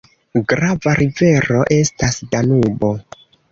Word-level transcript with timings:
Grava 0.53 0.93
rivero 1.01 1.61
estas 1.77 2.19
Danubo. 2.35 2.93